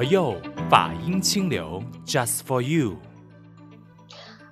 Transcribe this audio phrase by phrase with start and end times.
[0.00, 0.34] 佛佑
[0.70, 2.96] 法音清流，Just for you。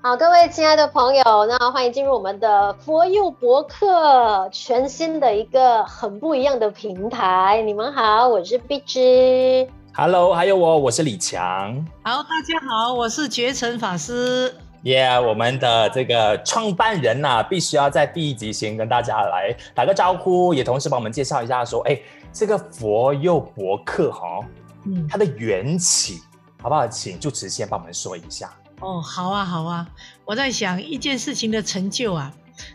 [0.02, 7.62] 好，各位亲爱的朋友，那欢迎进入我们的佛佑博客，全新的一个很不一样的平台。
[7.64, 9.66] 你们好，我是碧芝。
[9.94, 11.82] Hello，还有我，我是李强。
[12.02, 14.54] 好，大家好，我是觉尘法师。
[14.84, 21.98] Yeah，我们的这个创办人呐、啊，必须要在第一集先跟大家来打个招呼，也同时帮我们介绍一下，说，哎，
[22.34, 24.40] 这个佛佑博客哈，
[24.84, 26.20] 嗯，它的缘起，
[26.62, 26.86] 好不好？
[26.86, 28.52] 请主持先帮我们说一下。
[28.80, 29.88] 哦，好啊，好啊。
[30.24, 32.32] 我在想一件事情的成就啊，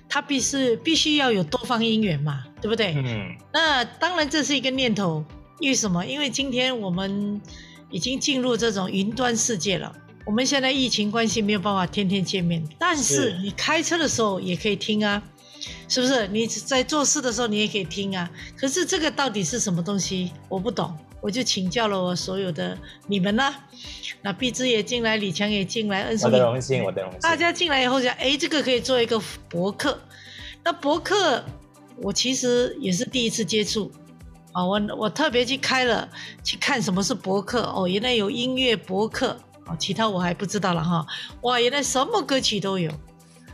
[0.09, 2.93] 它必是必须要有多方因缘嘛，对不对？
[2.95, 3.35] 嗯。
[3.53, 5.23] 那当然这是一个念头，
[5.59, 6.05] 因为什么？
[6.05, 7.41] 因为今天我们
[7.89, 9.95] 已经进入这种云端世界了。
[10.26, 15.21] 我们现在疫情关系没有办法天天见面，但是你开车的时候也可以听啊，
[15.90, 16.27] 是不是？
[16.29, 18.29] 你在做事的时候你也可以听啊。
[18.55, 20.31] 可是这个到底是什么东西？
[20.48, 23.55] 我不懂，我就请教了我所有的你们呢。
[24.21, 27.20] 那碧芝也进来，李强也进来，恩师，我的荣幸，我的荣幸。
[27.21, 29.18] 大家进来以后讲，哎，这个可以做一个
[29.49, 29.98] 博客。
[30.65, 31.43] 那博客
[31.98, 33.90] 我其实也是第一次接触
[34.52, 36.10] 啊，我我特别去开了
[36.43, 39.74] 去看什么是博客哦，原来有音乐博客啊。
[39.77, 41.05] 其他我还不知道了哈，
[41.43, 42.91] 哇，原来什么歌曲都有，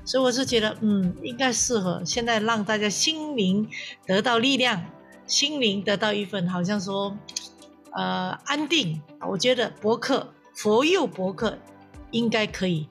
[0.04, 3.70] 所以我是觉得，嗯，应该适合现在让大家心灵
[4.08, 4.83] 得到力量，
[5.28, 7.16] 心灵得到一份好像说，
[7.94, 9.02] 呃，安定。
[9.28, 11.58] 我觉得博客佛佑博客
[12.12, 12.88] 应该可以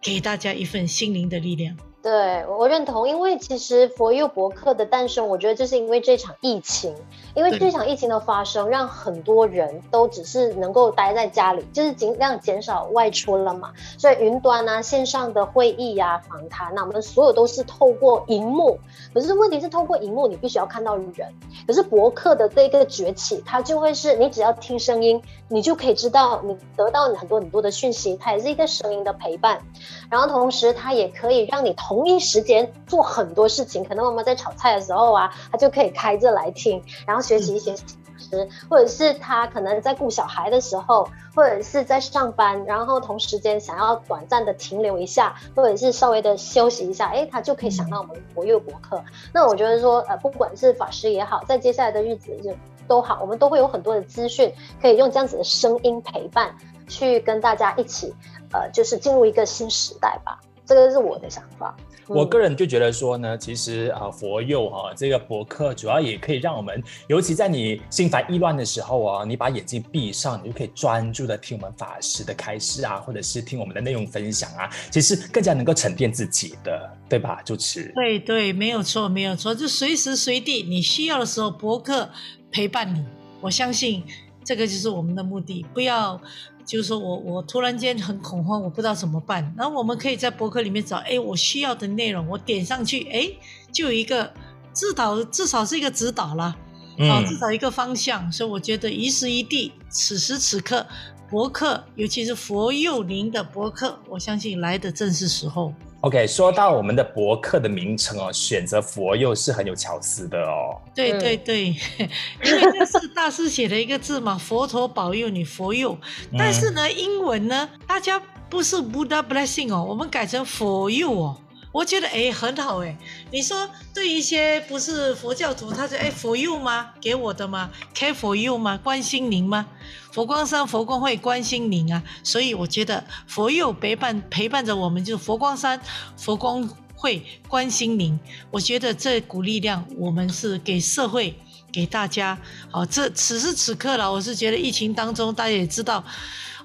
[0.00, 1.76] 给大家一份心灵的力量。
[2.06, 6.94] 对，我认同，因为其实佛佑博客的诞生，我觉得就是因为这场疫情，
[7.34, 13.72] 因为这场疫情的发生，让很多人都只是能够待在家里，就是尽量减少外出了嘛。
[13.98, 18.78] 所以云端啊、线上的会议呀、啊、访谈，那我们所有都是透过荧幕。
[19.12, 21.34] 可是问题是，透过荧幕你必须要看到人。
[21.66, 29.60] 可是博客的这个崛起，它就会是你只要听声音，你就可以知道你得到很多很多的讯息，它也是一个声音的陪伴。
[30.08, 49.02] 然后同时，它也可以让你同同一时间做很多事情，可能我们在炒菜的时候啊，他就可以开着来听，然后学习一些知识，嗯，或者是他可能在顾小孩的时候，或者是在上班，然后同时间想要短暂的停留一下，或者是稍微的休息一下，哎，他就可以想到我们活跃博客。
[49.32, 52.54] 那我觉得说，呃，不管是法师也好，在接下来的日子就
[52.86, 54.52] 都好，我们都会有很多的资讯，
[54.82, 56.54] 可以用这样子的声音陪伴，
[56.86, 58.14] 去跟大家一起，
[58.52, 60.38] 呃，就是进入一个新时代吧。
[60.66, 61.76] 这个是我的想法。
[62.08, 77.42] 我个人就觉得说呢，其实啊，佛佑哈这个博客主要也可以让我们，尤其在你心烦意乱的时候啊，你把眼睛闭上，你就可以专注的听我们法师的开示啊，或者是听我们的内容分享啊，其实更加能够沉淀自己的，对吧？
[77.44, 77.90] 主持。
[77.94, 82.08] 对对，没有错，没有错，就随时随地你需要的时候，博客
[82.52, 83.04] 陪伴你。
[83.40, 84.04] 我相信
[84.44, 86.20] 这个就是我们的目的，不要。
[86.66, 89.54] 就是说我我突然间很恐慌，我不知道怎么办。
[89.56, 93.30] 然后我们可以在博客里面找，哎，我需要的内容，我点上去，哎，
[93.72, 94.30] 就有一个
[94.74, 96.56] 指导，至少是一个指导了，
[96.98, 98.30] 嗯、哦，至少一个方向。
[98.32, 100.84] 所以我觉得一时一地，此时此刻，
[101.30, 105.72] 博客，尤其是佛佑您的博客，我相信来的正是时候。
[106.06, 110.80] OK，说到我们的博客的名称哦，选择佛佑是很有巧思的哦。
[110.94, 111.70] 对对对，
[112.44, 115.98] 因为这是大师写的一个字嘛，佛陀保佑你佛佑。
[116.38, 121.36] 但是呢，英文呢，大家不是 Buddha blessing 哦，我们改成佛佑哦。
[121.72, 122.96] 我觉得哎很好哎，
[123.32, 126.90] 你说对一些不是佛教徒，他说哎 for you 吗？
[127.00, 128.78] 给我的吗？care for you 吗？
[128.80, 129.66] 关心您吗？
[130.16, 135.78] 佛光山佛光会关心您啊，所以我觉得佛佑陪伴陪伴着我们，就是佛光山
[136.16, 138.18] 佛光会关心您。
[138.50, 141.38] 我觉得这股力量，我们是给社会
[141.70, 142.38] 给大家。
[142.70, 146.02] 好，这此时此刻了，我是觉得疫情当中，大家也知道，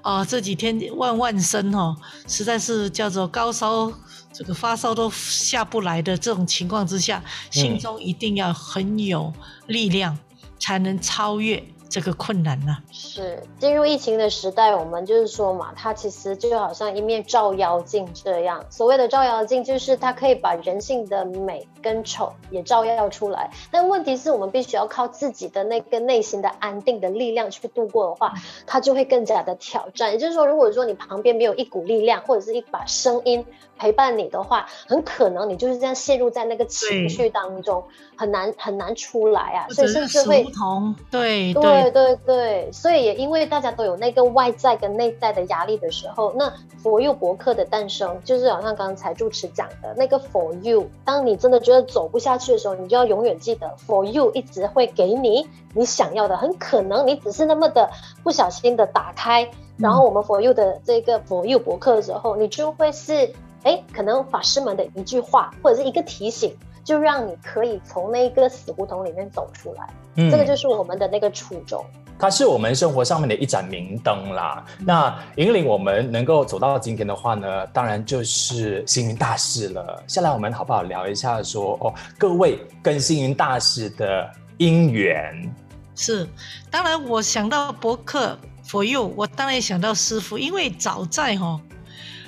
[0.02, 1.94] 啊、这几天万万声哦，
[2.30, 3.92] 实在是叫做高烧。
[4.32, 9.34] 这个发烧都下不来的这种情况之下，心中一定要很有
[9.68, 10.18] 力量，
[10.58, 11.62] 才能超越。
[11.92, 12.80] 这个困难呢、啊？
[12.90, 18.64] 是进入疫情的时代，我们就是说嘛，它其实就好像一面照妖镜这样。
[18.70, 23.52] 所谓的照妖镜，就是它可以把人性的美跟丑也照耀出来。
[23.70, 28.34] 但问题是我们必须要靠自己的那个内心的安定的力量去度过的话，
[28.66, 30.14] 它就会更加的挑战。
[30.14, 33.46] 也就是说，如果说你旁边没有一股力量或者是一把声音
[33.78, 37.84] 陪伴你的话，很可能你就是这样陷入在那个情绪当中，
[38.16, 39.68] 很难很难出来啊。
[39.72, 40.46] 所以甚至会
[41.10, 41.81] 对对。
[41.82, 56.38] 对对对，所以也因为大家都有那个外在跟内在的压力的时候，那佛佑博客的诞生，就是好像刚才主持讲的那个 For You，当你真的觉得走不下去的时候，你就要永远记得 For You 一直会给你你想要的。
[56.38, 57.90] 很可能你只是那么的
[58.24, 63.34] 不小心的打开，然后我们 For You 的这个 For You 博客的时候，你就会是
[63.64, 66.56] 哎，可能法师们的一句话或者是一个提醒。
[66.84, 71.86] 就让你可以从那个死胡同里面走出来，嗯，这个就是我们的那个初衷。
[72.20, 74.64] 它是我们生活上面的一盏明灯啦。
[74.86, 80.04] 那引领我们能够走到今天的话呢，当然就是星云大师了。
[80.06, 85.52] 下来我们好不好聊一下说哦，各位跟星云大师的因缘？
[85.96, 86.28] 是，
[86.70, 88.38] 当然我想到博客
[88.68, 91.60] For You，我当然想到师傅，因为早在哈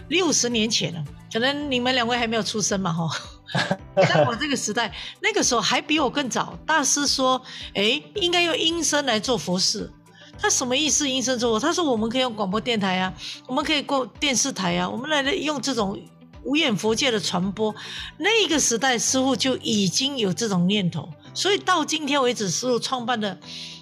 [0.08, 3.08] 六十年前了，可能你们两位还没有出生嘛哈。
[3.96, 4.92] 在我这个时代，
[5.22, 6.58] 那个时候还比我更早。
[6.66, 7.42] 大师说
[7.76, 9.92] ：“哎，应该用音声来做佛事。”
[10.40, 11.08] 他什么意思？
[11.08, 11.60] 音声做？
[11.60, 13.14] 他说：“我们可以用广播电台啊，
[13.48, 15.98] 我们可以过电视台啊，我们来用这种
[16.44, 17.74] 无眼佛界的传播。”
[18.18, 21.08] 那个时代，师父就已经有这种念头。
[21.34, 23.38] 所以到今天为止，师父创办的，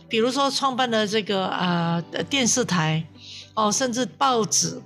[0.10, 3.08] 比如说创办的这个啊、呃、电视台，
[3.56, 4.82] 哦，甚至报纸。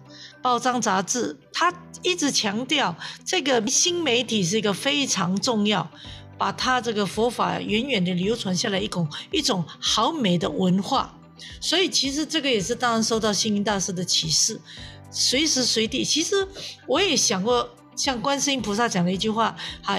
[0.46, 2.96] 报章杂志，他一直强调
[3.26, 5.90] 这个新媒体是一个非常重要，
[6.38, 11.18] 把他这个佛法远远的流传下来一种一种好美的文化。
[11.60, 14.62] 所以其实这个也是当然受到星云大师的启示，
[15.10, 16.06] 随时随地。
[16.06, 16.48] 其实
[16.86, 19.46] 我也想过，像观世音菩萨讲的一句话，
[19.82, 19.98] 啊，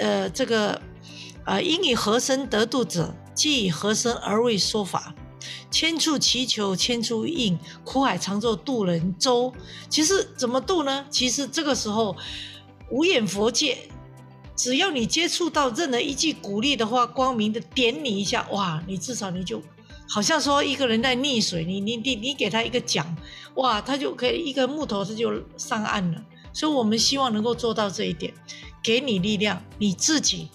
[0.00, 0.82] 呃，这个，
[1.44, 5.14] 呃，因以何身得度者，即以何身而为说法。
[5.70, 9.52] 千处祈求千处应，苦海常作渡人舟。
[9.88, 11.06] 其实怎么渡呢？
[11.10, 12.16] 其实这个时候，
[12.90, 13.78] 无眼佛界，
[14.54, 19.60] 只要你接触到任何一句鼓励的话，光明的点你一下，哇，你至少你就
[20.08, 23.16] 好像说一个人在溺水，你你你你给他一个桨，
[23.54, 26.22] 哇，他就可以一个木头他就上岸了。
[26.52, 28.32] 所以我们希望能够做到这一点，
[28.82, 30.48] 给你力量，你自己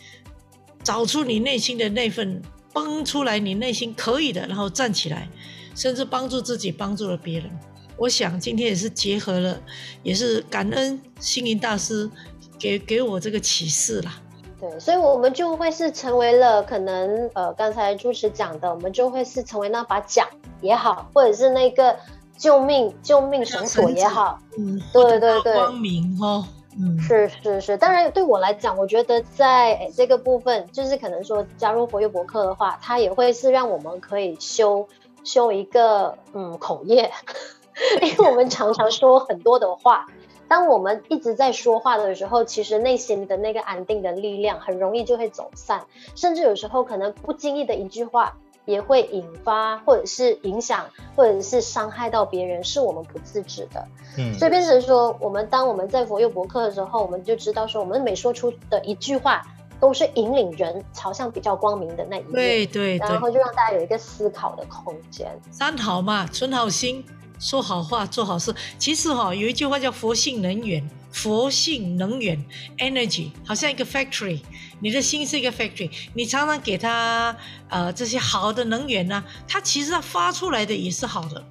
[0.82, 2.42] 找出你内心的那份。
[2.74, 5.28] 蹦出来，你内心可以的，然后站起来，
[5.76, 7.50] 甚至帮助自己，帮助了别人。
[7.98, 9.60] 我想今天也是结合了，
[10.04, 12.10] 也是感恩星云大师
[12.58, 14.22] 给给我这个启示啦。
[14.60, 20.28] 对，所以我们就会是成为了可能呃，刚才主持讲的，我们就会是成为那把桨
[20.62, 21.98] 也好，或者是那个
[22.38, 24.40] 救命救命绳索也好。
[24.58, 26.46] 嗯，对对对，光明哦。
[26.78, 34.88] 嗯，是是是，当然对我来讲，我觉得在这个部分，就是可能说加入佛佑博客的话，它也会是让我们可以修
[35.24, 37.12] 修一个嗯口业，
[38.02, 40.06] 因为我们常常说很多的话，
[40.48, 48.38] 当我们一直在说话的时候，其实内心的那个安定的力量很容易就会走散，甚至有时候可能不经意的一句话。
[48.70, 50.86] 也会引发，或者是影响，
[51.16, 53.84] 或者是伤害到别人，是我们不自知的。
[54.18, 59.44] 嗯，所以变成说，我们当我们在佛佑博客的时候，我们就知道说，我们每说出的一句话，
[59.80, 62.32] 都是引领人朝向比较光明的那一面。
[62.34, 63.10] 对对对。
[63.10, 65.28] 然后就让大家有一个思考的空间。
[65.50, 67.04] 三好嘛，存好心，
[67.40, 68.54] 说好话，做好事。
[68.78, 70.88] 其实哈、哦，有一句话叫“佛性能源”。
[71.12, 72.38] 佛性能源
[72.78, 74.40] energy 好像一个 factory，
[74.80, 77.36] 你的心是一个 factory，你常常给他
[77.68, 81.44] 呃这些好的能源呢、啊，它其实它发出来的也是好的。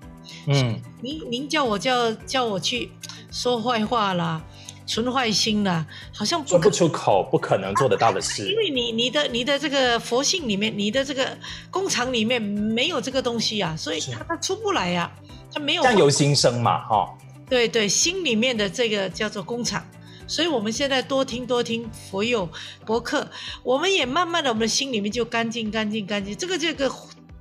[0.47, 2.91] 嗯，您您叫我叫叫我去
[3.31, 4.41] 说坏话啦，
[4.87, 5.85] 存坏心啦，
[6.15, 8.49] 好像不说不出口，不可能做得到的事。
[8.53, 11.37] 因为你你的你的这个佛性里面，你的这个
[11.71, 15.13] 工厂里面没有这个东西啊，所以它它出不来呀、啊，
[15.53, 15.83] 它没有。
[15.83, 17.19] 相由心生嘛，哈、哦。
[17.49, 19.85] 对对，心里面的这个叫做工厂，
[20.27, 22.49] 所以我们现在多听多听佛佑
[22.85, 23.29] 博客，
[23.63, 26.37] 我们也慢慢的，我们的心里面就干净干净干净。
[26.37, 26.91] 这个这个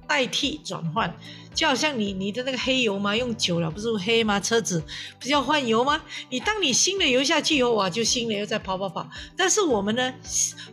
[0.07, 1.13] 代替转换，
[1.53, 4.39] 就好像你你的那个黑油嘛，用久了不是黑吗？
[4.39, 4.81] 车子
[5.19, 6.01] 不是要换油吗？
[6.29, 9.09] 你当你新的油下去以后，哇，就新的又在跑跑跑。
[9.35, 10.13] 但是我们呢，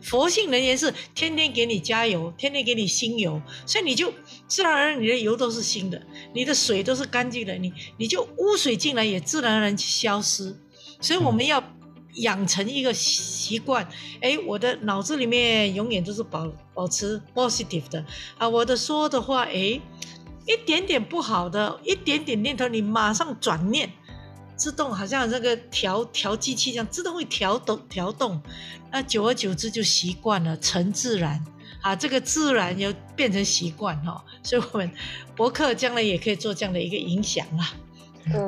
[0.01, 4.13] 佛性人员是天天给你加油，天天给你新油，所以你就。
[4.47, 5.99] 自然而然，你的油都是新的，
[6.31, 10.55] 你的水都是干净的，你你就污水进来也自然而然消失。
[11.01, 11.59] 所以我们要
[12.15, 13.87] 养成一个习惯，
[14.21, 18.05] 哎，我的脑子里面永远都是保保持 positive 的
[18.37, 23.91] 啊，我的说的话，哎，一点点不好的，一点点念头，你马上转念，
[24.55, 28.41] 自动好像这个调调机器这样，自动会调动调动，
[28.91, 31.45] 那久而久之就习惯了，成自然。
[31.81, 34.89] 啊，这个自然又变成习惯哦，所以我们
[35.35, 37.75] 博客将来也可以做这样的一个影响啊。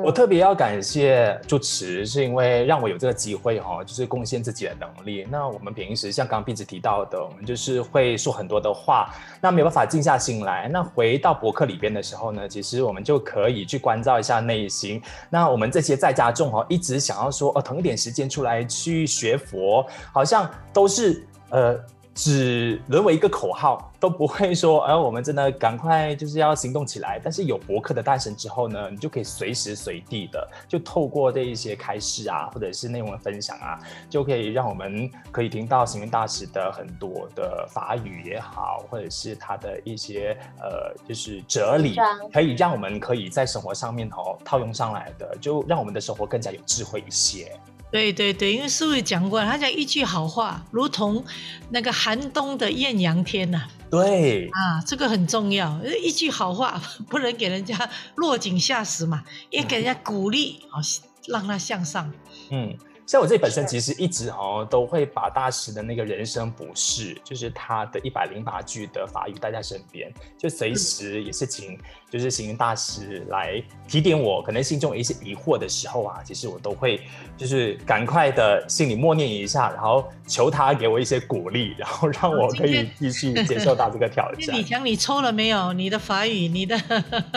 [0.02, 5.26] 我特别要感谢主持，是因为让我有这个机会哈，就是贡献自己的能力。
[5.30, 10.68] 那我们平时像刚刚毕子提到的，我们就是会说很多的话，那没有办法静下心来。
[10.68, 15.00] 那回到博客里边的时候呢，其实我们就可以去关照一下内心。
[15.30, 21.78] 那我们这些在家众哈，一直想要说哦，腾一点时间出来去学佛，好像都是呃。
[22.18, 27.20] 只沦为一个口号，都不会说，哎、呃，我们真的赶快就是要行动起来。
[27.22, 33.78] 但是有博客的诞生之后呢，你就可以随时随地的，就透过这一些开示啊，或者是内容的分享啊，
[34.10, 41.94] 就可以让我们可以听到行云大师的很多的法语也好，或者是他的一些呃，就是哲理，
[42.32, 47.52] 可以让我们可以在生活上面头套用上来的，就让我们的生活更加有智慧一些。
[47.90, 51.24] 对对对，因为师傅讲过，他讲一句好话，如同
[51.70, 53.70] 那个寒冬的艳阳天呐、啊。
[53.90, 60.84] 对啊，这个很重要，一句好话 不能给人家落井下石嘛，也给人家鼓励，好、嗯、
[61.26, 62.12] 让他向上。
[62.50, 62.76] 嗯。
[63.08, 71.78] 像我自己本身其实一直哦都会把大师的那个人生不是，就是他的一百零八句的法语带在身边，就随时也是请
[72.10, 77.00] 就是星云大师来提点我，可能心中有一些疑惑的时候啊，其实我都会
[77.34, 84.54] 就是赶快的心里默念一下，然后求他给我一些鼓励，然后让我可以继续接受到这个挑 战。
[84.54, 85.72] 李强，你抽了没有？
[85.72, 86.78] 你的法语，你的？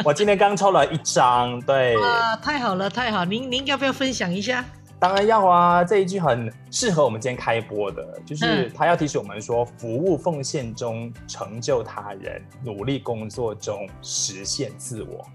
[0.03, 1.95] 我今天刚抽了一张，对。
[1.95, 3.23] 啊，太好了，太好！
[3.23, 4.65] 您您要不要分享一下？
[5.01, 5.83] 当然要啊！
[5.83, 15.27] 这一句很适合我们今天开播的，就是他要提醒我们说：服务奉献中成就他人，努力工作中实现自我。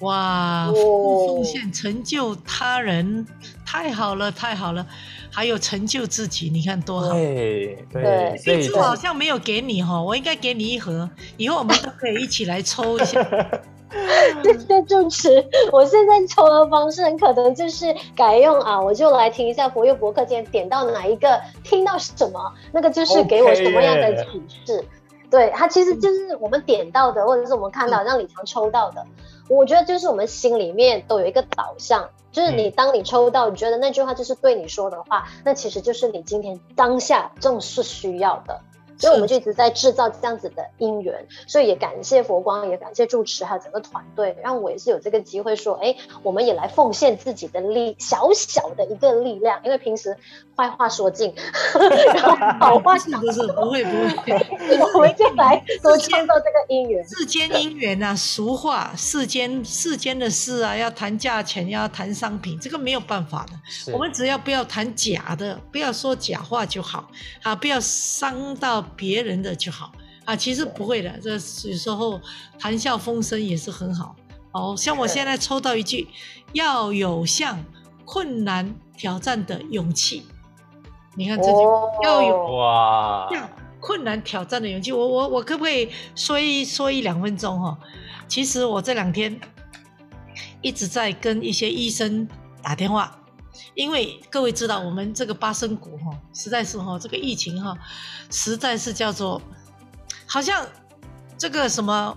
[0.00, 0.66] 哇！
[0.72, 3.24] 服务奉献成就他人，
[3.64, 4.84] 太好了，太好了！
[5.30, 7.10] 还有成就自己，你看多好。
[7.12, 13.24] 对对，所以我好像没有给你哈，我应该给你一盒，以后我们都可以一起来抽一下。
[14.42, 24.84] 谢谢主持，我现在抽的方式很可能就是改用啊，我就来听一下活跃博客今天点到哪一个，听到什么，那个就是给我什么样的启示。
[25.30, 29.02] 对，它其实就是我们点到的，或者是我们看到让李强抽到的，
[29.48, 38.60] 我觉得就是我们心里面都有一个导向，就是你当你抽到，你觉得那句话就是对你说的话，那其实就是你今天当下正是需要的。
[39.02, 50.16] 所以我们就一直在制造这样子的因缘，所以也感谢佛光，也感谢住持还有整个团队，让我也是有这个机会说，哎，我们也来奉献自己的力，小小的一个力量，因为平时
[50.56, 51.34] 坏话说尽，
[52.14, 53.90] 然后好话讲不是不会不
[54.22, 54.32] 会，
[54.94, 67.10] 我们就来 多创造这个因缘，世间因缘啊，俗话，世间世间的事啊，要谈价钱，要谈商品，这个没有办法的，我们只要不要谈假的，不要说假话就好，
[67.42, 68.84] 啊，不要伤到。
[68.96, 69.92] 别人的就好
[70.24, 72.20] 啊，其实不会的，这有时候
[72.58, 74.14] 谈笑风生也是很好。
[74.52, 76.08] 哦，像我现在抽到一句，
[76.52, 77.64] 要有向
[78.04, 80.26] 困难挑战的勇气。
[81.14, 83.48] 你看这句，哦、要有哇，向
[83.80, 84.92] 困难挑战的勇气。
[84.92, 87.78] 我我我可不可以说一说一两分钟哈？
[88.28, 89.40] 其实我这两天
[90.60, 92.28] 一直在跟一些医生
[92.62, 93.18] 打电话。
[93.74, 97.76] 因为各位知道，我们这个巴生谷哈，实在是哈，这个疫情哈，
[98.30, 99.40] 实在是叫做，
[100.26, 100.66] 好像
[101.38, 102.16] 这个什么，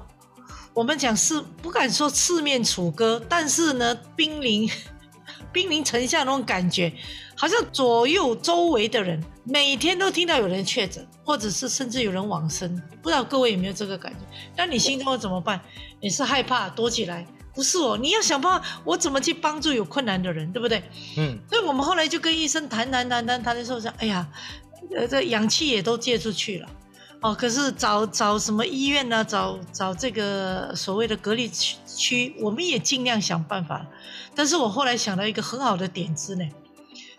[0.74, 4.70] 我们讲是不敢说四面楚歌，但是呢，兵临
[5.52, 6.94] 兵临城下那种感觉，
[7.38, 14.20] 好像左右周围的人每天都听到有人确诊，或者是甚至有人往生，不知道各位有没有这个感觉？
[14.58, 15.62] 那你心中怎么办？
[16.02, 17.26] 你是害怕躲起来？
[17.56, 20.84] 不是哦，你要想办法，我怎么去帮助有困难的人，对不对？
[21.18, 24.28] 嗯，所以我们后来就跟医生谈谈谈谈谈的时候说，哎呀，
[24.94, 26.70] 呃，这氧气也都借出去了，
[27.22, 29.24] 哦，可是找找什么医院呢？
[29.24, 33.86] 找找这个所谓的隔离区区，我们也尽量想办法。
[34.36, 36.44] 但是我后来想到一个很好的点子呢，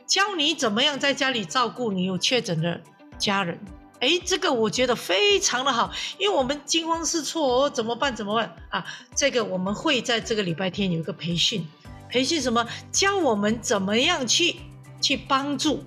[0.07, 2.81] 教你怎么样在家里照顾你有确诊的
[3.19, 3.59] 家人。
[4.01, 8.15] 哎，这个我觉得非常的好，因为我们惊慌失措哦，怎么办？
[8.15, 8.85] 怎么办啊？
[9.15, 11.67] 这个我们会在这个礼拜天有一个培训，
[12.11, 12.67] 培训什么？
[12.93, 14.57] 教我们怎么样去
[15.01, 15.83] 去帮助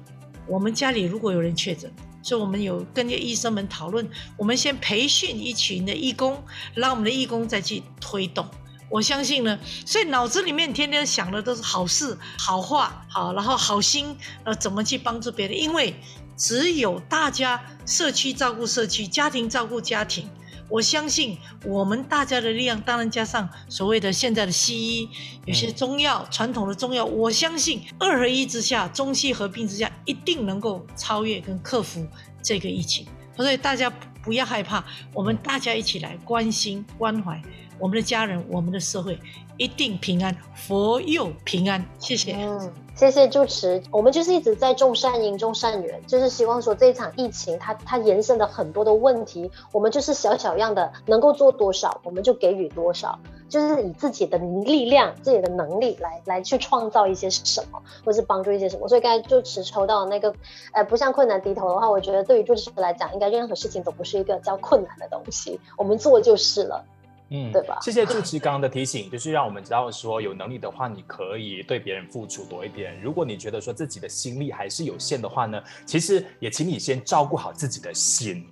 [0.48, 1.92] 我们家里如果有人确诊，
[2.24, 8.48] 所以我们有跟医生们讨论，我们先培训一群的义工，让我们的义工再去推动。
[8.90, 15.56] 我相信呢，所以脑子里面天天想的都是好事、好话，好，然后好心，呃，怎么去帮助别人？
[15.56, 15.94] 因为
[16.40, 20.28] 只有大家社区照顾社区，家庭照顾家庭。
[20.70, 25.10] 我相信我们大家的力量，当然加上所谓的现在的西医，
[25.46, 32.08] 有些中药，传统的中药，我相信二合一之下，中西合并之下，一定能够超越跟克服
[32.42, 33.06] 这个疫情。
[33.36, 33.90] 所以大家
[34.24, 37.42] 不要害怕，我们大家一起来关心关怀。
[37.80, 39.18] 我们的家人，我们的社会
[39.58, 41.84] 一定平安，佛佑平安。
[41.98, 42.34] 谢谢。
[42.34, 43.82] 嗯，谢谢主持。
[43.90, 53.18] 我们就是一直在种善因，种善缘，就是希望说这一场疫情它，它延伸了很多的问题，我们就是小小样的能够做多少，我们就给予多少，
[53.48, 58.88] 就是以自己的力量、自己的能力来来去创造一些什么，或是帮助一些什么。
[58.90, 60.34] 所以刚才主持抽到那个，
[60.74, 66.84] 呃，不向困难低头的话，我觉得对于主持来讲，应该任何事情都不是一个叫困难的东西，我们做就是了。
[67.32, 67.78] 嗯，对吧？
[67.82, 73.00] 谢谢住持刚刚的提醒，就是让我们知道说，有能力的话，你可以对别人付出多一点。
[73.02, 78.46] 如果你觉得说自己的心力还是有限的话呢，其实也请你先照顾好自己的心。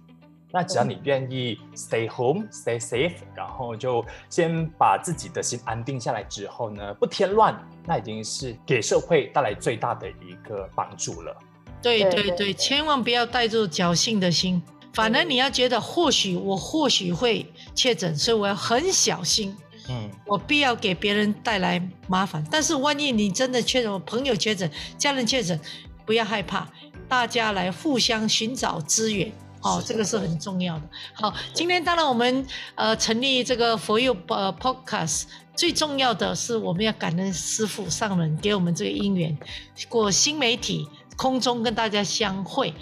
[0.49, 7.53] 那只要你愿意 stay home, stay safe，然后就先把自己的心安定下来之后呢，不添乱，
[7.85, 11.35] 那已经是给社会带来最大的一个帮助了。
[11.81, 14.61] 对对对，对对对，千万不要带着侥幸的心。
[14.93, 17.45] 反而你要觉得，或许我或许会
[17.77, 19.55] 确诊，所以我要很小心。
[19.89, 22.45] 嗯，我必要给别人带来麻烦。
[22.51, 25.57] 但是万一你真的确诊，我朋友确诊，家人确诊，
[26.05, 26.67] 不要害怕，
[27.07, 29.31] 大家来互相寻找资源。
[29.61, 30.89] 哦，这个是很重要的。
[31.13, 35.23] 好，今天当然我们呃成立这个佛佑呃 Podcast，
[35.55, 39.37] 最重要的是我们要感恩师父上人给我们这个因缘，
[39.87, 42.73] 过新媒体空中跟大家相会。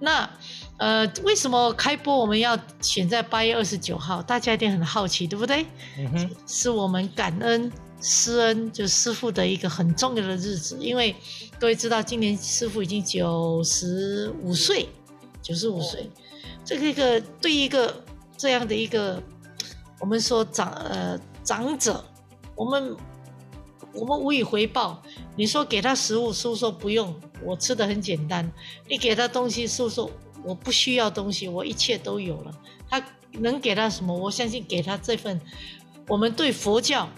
[0.00, 0.30] 那。
[0.76, 4.20] 呃，为什么开播我们要选在八月二十九号？
[4.20, 5.64] 大家一定很好奇，对不对？
[5.96, 10.76] 嗯，是我们感恩师恩，就师傅的一个很重要的日子。
[10.80, 11.14] 因为
[11.60, 14.88] 各位知道，今年师傅已经九十五岁，
[15.40, 16.10] 九十五岁，
[16.64, 18.04] 这个一个对一个
[18.36, 19.22] 这样的一个，
[20.00, 22.04] 我们说长呃长者，
[22.56, 22.96] 我们
[23.92, 25.00] 我们无以回报。
[25.36, 27.14] 你说给他食物，师父说不用，
[27.44, 28.50] 我吃的很简单。
[28.88, 30.10] 你给他东西，师父说。
[30.44, 32.52] 我不需要东西，我一切都有了。
[32.88, 33.02] 他
[33.40, 34.16] 能给他什么？
[34.16, 35.40] 我相信给他这份
[36.06, 37.08] 我们对佛教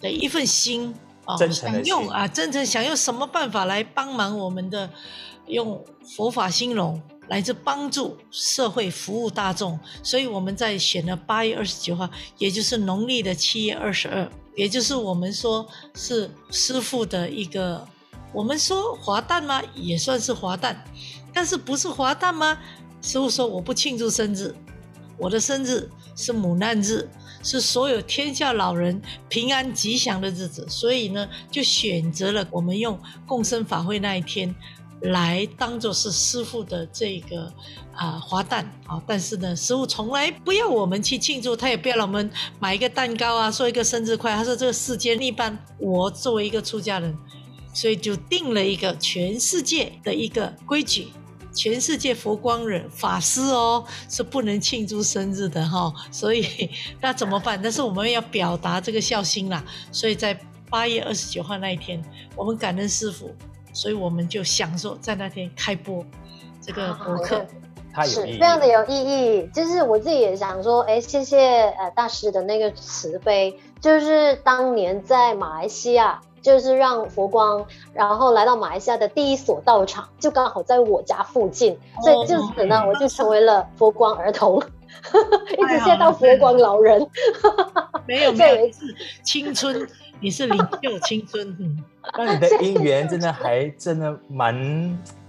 [0.00, 4.88] 的一份心啊，想用啊，真诚想用什么办法来帮忙我们的，
[5.48, 5.84] 用
[6.16, 9.78] 佛法兴隆来自帮助社会服务大众。
[10.02, 17.86] 所以我们在选了八月二十九号，也就是农历的七月二十二，也就是我们说是师傅的一个，
[18.32, 19.60] 我们说华诞吗？
[19.74, 20.84] 也算是华诞。
[21.34, 22.56] 但是不是华诞吗？
[23.00, 24.54] 师父说我不庆祝生日，
[25.16, 27.08] 我的生日是母难日，
[27.42, 34.54] 是所有天下老人平安吉祥的日子，所以呢，就选择了我们用共生法会那一天
[35.02, 37.52] 来当做是师父的这个
[37.94, 39.00] 啊华诞啊。
[39.06, 44.34] 但是呢，师父从来不要我们去庆祝，他也不要让我们买一个蛋糕啊，说一个生日快。
[44.34, 47.16] 他说这个世间一般，我作为一个出家人，
[47.72, 51.08] 所以就定了一个全世界的一个规矩。
[51.56, 57.58] 全世界佛光人法师哦是不能庆祝生日的哈、哦，所以那怎么办？
[57.60, 60.38] 但是我们要表达这个孝心啦，所以在
[60.68, 62.00] 八月二十九号那一天，
[62.36, 63.34] 我们感恩师父，
[63.72, 66.04] 所以我们就享受在那天开播
[66.60, 67.46] 这个博客，
[68.04, 69.48] 是非常的有意义。
[69.54, 71.38] 就是我自己也想说，哎，谢谢
[71.78, 76.20] 呃大师的那个慈悲，就是当年在马来西亚。
[76.46, 84.62] 就是让佛光，然后来到马来西亚的第一所道场，就刚好在我家附近，所以就此呢，我就成为了佛光儿童，
[85.58, 87.04] 一直谢到佛光老人。
[88.06, 88.70] 没有没有，
[89.26, 89.88] 青春，
[90.20, 91.48] 你是领袖青春。
[91.58, 91.82] 嗯，
[92.16, 94.54] 那你的姻缘真的还真的蛮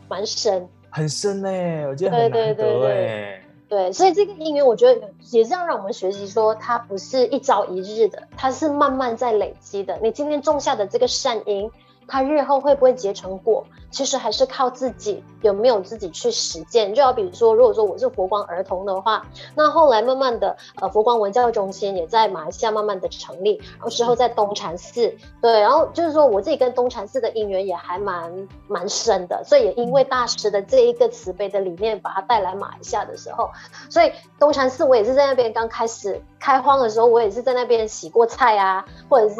[0.07, 1.49] 蛮深，很深呢，
[1.87, 3.41] 我觉得很难得哎。
[3.69, 9.99] 对，所以这个因缘，我觉得也是要让我们学习说，它不是一朝一日的，它是慢慢在累积的。
[10.01, 11.71] 你今天种下的这个善因。
[12.07, 16.93] 他日后会不会结成果，其实还是靠自己有没有自己去实践。
[16.93, 33.49] 就好比如说，如果说我是佛光儿童的话，那后来慢慢的，呃，佛光文教中心也在马来西亚慢慢的成立，然后之后在东禅寺，对，然后就是说我自己跟东禅寺的因缘也还蛮蛮深的，所以也因为大师的这一个慈悲的理念，把它带来马来西亚的时候，
[33.89, 39.35] 所以东禅寺我也是在那边刚开始开荒的时候，我也是在那边洗过菜啊，或者是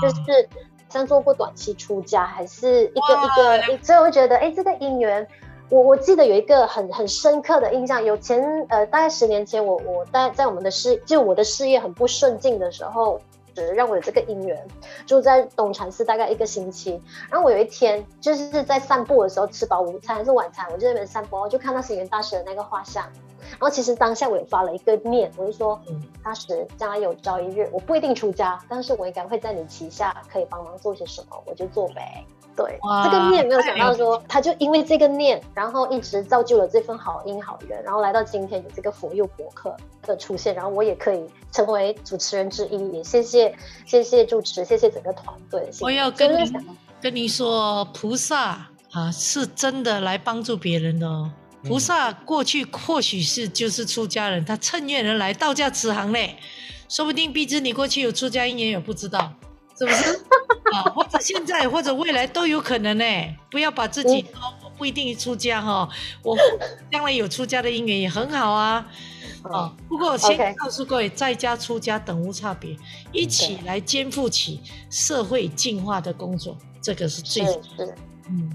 [0.00, 0.48] 就是。
[0.88, 5.26] 像做过短期出家，还是一个一个，所以我会觉得，哎，这个姻缘，
[5.68, 8.04] 我我记得有一个很很深刻的印象。
[8.04, 13.20] 有前呃，大概十年前，我我在在我们的事，就我的事业很不顺境的时候，
[13.74, 14.66] 让我有这个因缘，
[15.06, 17.00] 住在东禅寺大概一个星期。
[17.30, 23.04] 然后我有一天就是在散步的时候，吃饱午餐还是晚餐，我就在那边散步，我就看到星云大师的那个画像。
[23.50, 32.24] 然后其实当下我也发了一个念，我就说，嗯，大师，将来有朝一日，我不一定出家，但是我应该会在你旗下可以帮忙做些什么，我就做呗。
[32.58, 42.90] 对，哇这个念没有想到说，他就因为这个念，然后一直造就了这份好因好缘，然后来到今天有这个佛佑博客的出现，然后我也可以成为主持人之一。
[42.90, 43.54] 也谢谢
[43.86, 45.70] 谢谢主持，谢谢整个团队。
[45.80, 46.52] 我要跟你
[47.00, 51.30] 跟你说，菩萨啊是真的来帮助别人的哦。
[51.62, 56.36] 菩萨过去或许是就是出家人，他趁愿而来道家慈航嘞，
[56.88, 59.32] 说不定毕之你过去有出家因缘也不知道，
[59.78, 60.10] 是不是？
[60.74, 63.04] 啊，或者现在或者未来都有可能呢。
[63.50, 65.88] 不要把自己都不一定出家哈，
[66.22, 66.36] 我
[66.92, 68.86] 将来有出家的姻缘也很好啊。
[69.44, 72.76] 啊，不过我先告诉各位，在家出家等无差别，
[73.12, 74.60] 一起来肩负起
[74.90, 77.60] 社会净化的工作，这个是最是
[78.28, 78.50] 嗯。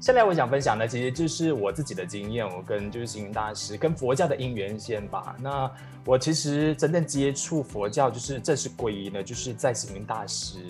[0.00, 5.34] 下来我想分享的，其实就是我自己的经验，我跟就是星云大师跟佛教的因缘先吧。
[5.40, 5.70] 那
[6.04, 10.60] 我其实真正接触佛教，就是正式皈依呢，就是在星云大师，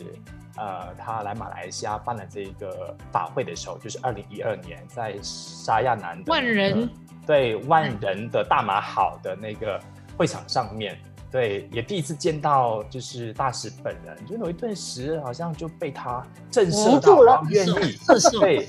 [0.56, 6.90] 呃，他来马来西亚办了这个法会的时候，就是二零一二年在沙亚南的、那个、万人
[7.26, 9.78] 对万人的大马好的那个
[10.16, 10.98] 会场上面。
[11.30, 17.98] 对，也第一次见到就是大使本人，就有一顿时好像就被他震慑到，然后愿意
[18.40, 18.66] 对，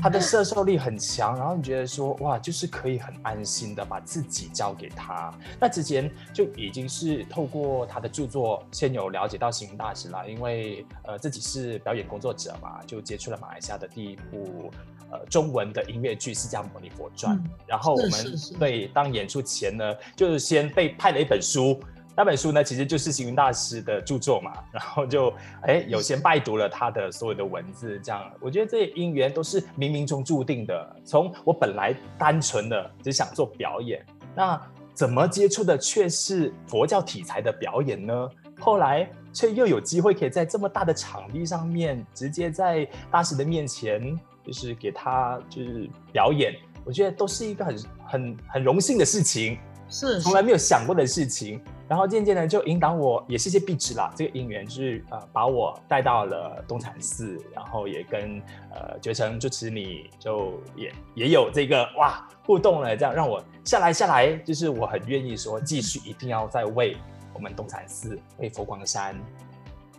[0.00, 5.30] 他的摄受力很强，然后你觉得说哇，就是可以很安心的把自己交给他。
[5.60, 14.70] 那之前就已经是透过他的著作先有了解到星云大师了，因为呃自己是表演工作者嘛，就接触了马来西亚的第一部
[15.10, 21.78] 呃中文的音乐剧《释迦牟尼佛传》嗯，然后我们对当演出前呢，就是先被派了一本书。
[22.14, 30.96] 那本书呢，其实就是星云大师的著作嘛，然后就哎有先拜读了他的所有的文字，这样我觉得这些因缘都是冥冥中注定的。
[31.04, 34.60] 从我本来单纯的只想做表演，那
[34.92, 38.28] 怎么接触的却是佛教题材的表演呢？
[38.60, 49.58] 后来却又有机会可以在这么大的场地上面，直接在大师的面前，就是给他就是表演，我觉得都是一个很很很荣幸的事情，
[49.92, 51.60] 是从来没有想过的事情。
[51.88, 58.40] 然后渐渐的就引导我，也谢谢碧池啦，这个因缘就是呃把我带到了东禅寺，然后也跟
[58.72, 66.96] 呃觉成住持你就也也有这个哇互动了，这样让我下来下来，就是我很愿意说继续一定要再为
[67.34, 69.14] 我们东禅寺为佛光山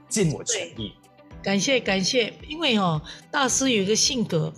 [0.09, 0.95] 尽我全力。
[1.43, 4.51] 感谢感谢，因为哦大师有一个性格。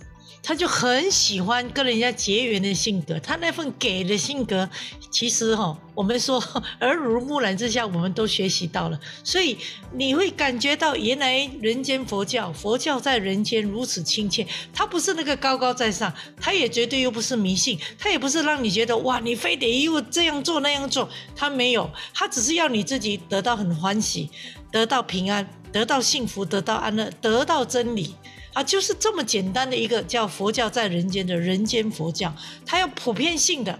[0.46, 4.70] 他就很喜欢跟人家结缘的性格，他那份给的性格，
[5.10, 6.38] 其实哈，我们说
[6.80, 9.56] 耳濡目染之下，我们都学习到了，所以
[9.94, 14.46] 你会感觉到原来人间佛教，佛教在人间如此亲切。
[14.74, 24.28] 他不是那个高高在上，他也绝对又不是迷信，他也不是让你觉得哇，你非得又这样做那样做，他没有，他只是要你自己得到很欢喜，
[24.70, 28.14] 得到平安，得到幸福，得到安乐，得到真理。
[28.52, 33.78] 啊，就是这么简单的一个叫佛教在人间的人间佛教，它有普遍性的，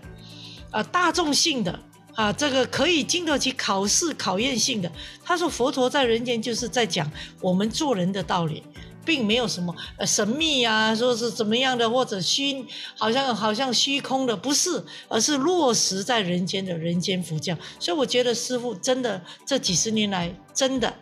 [0.71, 1.81] 啊，大众性的，
[2.17, 4.91] 啊，这个可以经得起考试考验性的。
[5.23, 7.09] 他说佛陀在人间就是在讲
[7.41, 8.63] 我们做人的道理，
[9.05, 12.65] 并没有什么呃神秘啊，说是怎么样的或者虚，
[12.97, 17.55] 好像好像虚空的，不是，而是落实在人间的人间佛教。
[17.79, 20.95] 所以我觉得师傅真的这几十年来真的。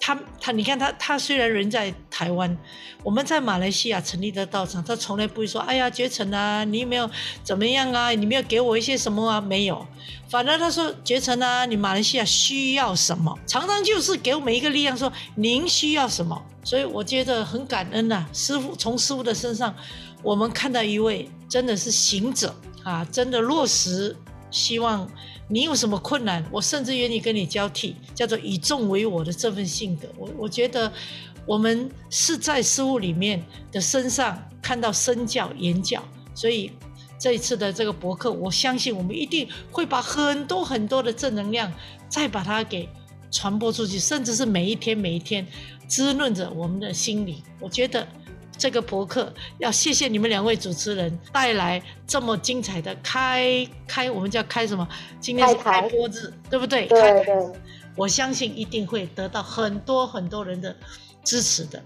[0.00, 2.56] 他他，你看他他虽然人在台湾，
[3.02, 7.10] 我们在马来西亚成立的道场，他从来不会说，哎呀，觉诚啊，你有没有
[7.42, 8.10] 怎么样啊？
[8.10, 9.40] 你没有给我一些什么啊？
[9.40, 9.86] 没有，
[10.28, 13.36] 反而他说，觉诚啊，你马来西亚需要什么？
[13.46, 16.40] 常常就是给我们一个力量，说您需要什么。
[16.64, 19.74] 所以我觉得很感恩呐、啊，师父从师父的身上，
[20.22, 24.14] 我们看到一位真的是行者啊，真的落实，
[24.50, 25.10] 希望。
[25.48, 30.06] 你有什么困难，我甚至愿意跟你交替，叫做以众为我的这份性格。
[30.16, 30.92] 我我觉得
[31.46, 36.02] 我们是在师父里面的身上看到身教言教，
[36.34, 36.70] 所以
[37.18, 41.72] 这一次的这个博客，我相信我们一定会把很多很多的正能量
[42.08, 42.88] 再把它给
[43.30, 45.46] 传播出去，甚至是每一天每一天
[45.86, 47.42] 滋润着我们的心里。
[47.58, 48.06] 我觉得。
[48.58, 54.86] 这个博客要谢谢你们两位主持人带来这么精彩的开开，我们叫开什么？
[55.20, 56.86] 今天是开播日，对不对？
[56.86, 57.60] 对对，对。
[57.94, 60.76] 我相信一定会得到很多很多人的
[61.22, 61.82] 支持的。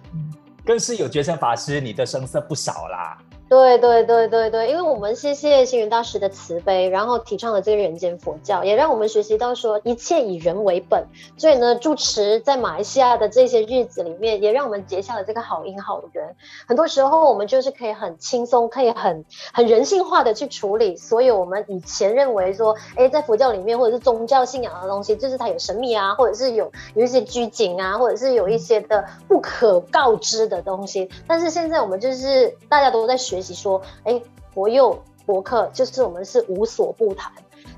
[0.65, 3.19] 更是有觉生法师，你的声色不少啦。
[3.53, 11.05] 对对对对对，因为我们谢谢星云大师的慈悲，然后提倡了这个人间佛教，也让我们学习到说一切以人为本。
[11.37, 16.35] 所以呢，住持在马来西亚的这些日子里面，也让我们结下了这个好因好缘。
[16.67, 31.11] 很多时候，我们就是可以很轻松，可以很很人性化的去处理所有我们以前认为说，哎，在佛教里面或者是宗教信仰的东西，就是它有神秘啊，或者是有有一些拘谨啊，或者是有一些的不可告知的东西。
[31.27, 33.42] 但是现在我们就是大家都在学。
[33.55, 34.23] 说，哎，
[34.55, 37.33] 博佑博客就是我们是无所不谈。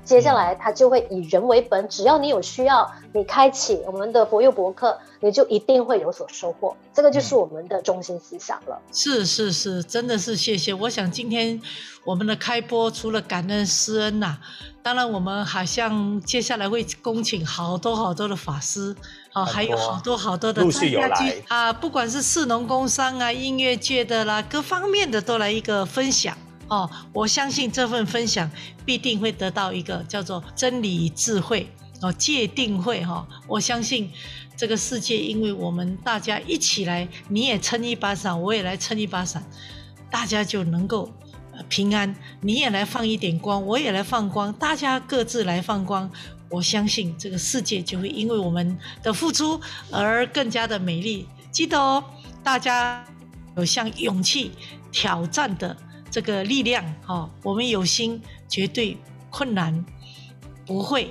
[0.05, 6.77] 接下来他就会以人为本，只要你有需要，你开启我们的佛佑博客，你就一定会有所收获。
[6.93, 8.79] 这个就是我们的中心思想了。
[8.93, 10.73] 是是是，真的是谢谢。
[10.73, 11.59] 我想今天
[12.05, 14.39] 我们的开播除了感恩师恩呐、啊，
[14.83, 18.95] 当然我们好像接下来会恭请好多好多的法师，
[19.33, 26.37] 啊，还有好多好多的陆续有来啊，不管是市农工商啊、音乐界的啦，各方面的都来一个分享。
[26.67, 28.49] 哦，我相信这份分享
[28.83, 33.27] 必定会得到一个叫做真理智慧哦，界定会哈、哦。
[33.47, 34.11] 我相信
[34.57, 39.43] 这个世界，因为我们大家一起来，你也撑一把伞，我也来撑一把伞，
[40.09, 41.11] 大家就能够
[41.69, 42.15] 平安。
[42.41, 46.09] 你也来放一点光，我也来放光，大家各自来放光。
[46.49, 49.59] 我相信这个世界就会因为我们的付出
[49.91, 51.27] 而更加的美丽。
[51.51, 52.03] 记得哦，
[52.43, 53.05] 大家
[53.55, 54.51] 有向勇气
[54.91, 55.75] 挑战的。
[56.15, 58.95] 这个力量，哈，我们有心，绝对
[59.29, 59.85] 困难
[60.65, 61.09] 不会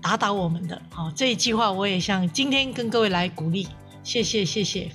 [0.00, 0.80] 打倒我们的。
[0.88, 3.66] 好，这一句话我也想今天跟各位来鼓励，
[4.04, 4.88] 谢谢，谢谢，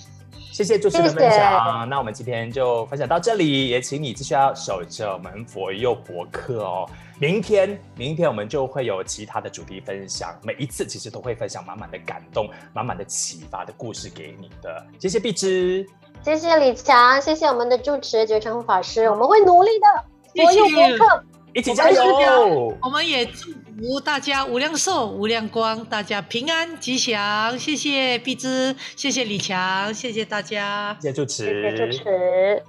[0.53, 1.37] 谢谢主持人的分享。
[1.37, 1.85] 谢谢。
[1.89, 6.89] 那我们今天就分享到这里，也请你继续要守着我们佛佑博客哦。
[7.19, 14.87] 明天，明天我们就会有其他的主题分享，每一次其实都会分享满满的感动、满满的启发的故事给你的。
[14.97, 15.85] 谢谢碧芝。
[16.23, 20.43] 谢谢李强，谢谢我们的住持觉诚法师，我们会努力的。
[20.43, 22.73] 所有功课，一起加油！
[22.81, 27.57] 我们也祝福大家无量寿、无量光，大家平安吉祥。
[27.59, 32.63] 谢谢碧芝，谢谢李强，谢谢大家，谢谢住持，谢谢住持。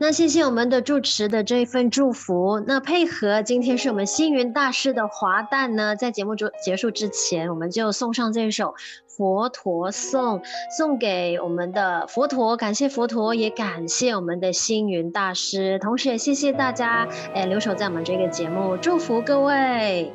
[0.00, 2.62] 那谢谢我们的住持的这一份祝福。
[2.66, 8.74] 那配合今天是我们星云大师的华诞呢，在节目中结束之前，我们就送上这首。
[9.06, 10.40] 佛陀颂
[10.76, 20.12] 送给我们的佛陀，感谢佛陀，也感谢我们的星云大师，同时也谢谢大家，哎，留守在我们这个节目，祝福各位。